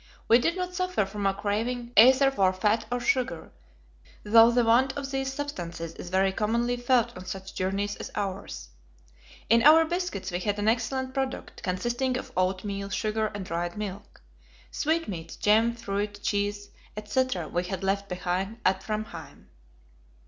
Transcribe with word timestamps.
We 0.27 0.39
did 0.39 0.57
not 0.57 0.73
suffer 0.73 1.05
from 1.05 1.27
a 1.27 1.33
craving 1.35 1.91
either 1.95 2.31
for 2.31 2.51
fat 2.53 2.85
or 2.91 2.99
sugar, 2.99 3.51
though 4.23 4.49
the 4.49 4.63
want 4.63 4.97
of 4.97 5.11
these 5.11 5.31
substances 5.31 5.93
is 5.93 6.09
very 6.09 6.31
commonly 6.31 6.75
felt 6.77 7.15
on 7.15 7.25
such 7.27 7.53
journeys 7.53 7.97
as 7.97 8.09
ours. 8.15 8.69
In 9.47 9.61
our 9.61 9.85
biscuits 9.85 10.31
we 10.31 10.39
had 10.39 10.57
an 10.57 10.67
excellent 10.67 11.13
product, 11.13 11.61
consisting 11.61 12.17
of 12.17 12.31
oatmeal, 12.35 12.89
sugar, 12.89 13.27
and 13.35 13.45
dried 13.45 13.77
milk. 13.77 14.23
Sweetmeats, 14.71 15.35
jam, 15.35 15.75
fruit, 15.75 16.19
cheese, 16.23 16.69
etc., 16.97 17.47
we 17.47 17.65
had 17.65 17.83
left 17.83 18.09
behind 18.09 18.57
at 18.65 18.81
Framheim. 18.81 19.49